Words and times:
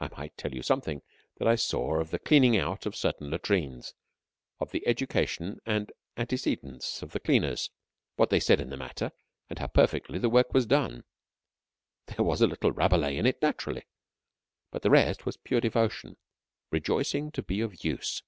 I 0.00 0.08
might 0.18 0.36
tell 0.36 0.52
you 0.52 0.64
something 0.64 1.00
that 1.36 1.46
I 1.46 1.54
saw 1.54 2.00
of 2.00 2.10
the 2.10 2.18
cleaning 2.18 2.56
out 2.56 2.86
of 2.86 2.96
certain 2.96 3.30
latrines; 3.30 3.94
of 4.58 4.72
the 4.72 4.84
education 4.84 5.60
and 5.64 5.92
antecedents 6.16 7.02
of 7.02 7.12
the 7.12 7.20
cleaners; 7.20 7.70
what 8.16 8.30
they 8.30 8.40
said 8.40 8.60
in 8.60 8.70
the 8.70 8.76
matter 8.76 9.12
and 9.48 9.60
how 9.60 9.68
perfectly 9.68 10.18
the 10.18 10.28
work 10.28 10.52
was 10.52 10.66
done. 10.66 11.04
There 12.06 12.24
was 12.24 12.42
a 12.42 12.48
little 12.48 12.72
Rabelais 12.72 13.16
in 13.16 13.26
it, 13.26 13.40
naturally, 13.40 13.86
but 14.72 14.82
the 14.82 14.90
rest 14.90 15.24
was 15.24 15.36
pure 15.36 15.60
devotion, 15.60 16.16
rejoicing 16.72 17.30
to 17.30 17.44
be 17.44 17.60
of 17.60 17.84
use. 17.84 18.22